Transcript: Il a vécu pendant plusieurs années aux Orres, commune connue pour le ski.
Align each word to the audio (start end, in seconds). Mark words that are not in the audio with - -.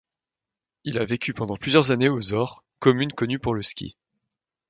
Il 0.83 0.97
a 0.97 1.05
vécu 1.05 1.31
pendant 1.31 1.57
plusieurs 1.57 1.91
années 1.91 2.09
aux 2.09 2.33
Orres, 2.33 2.63
commune 2.79 3.13
connue 3.13 3.37
pour 3.37 3.53
le 3.53 3.61
ski. 3.61 3.97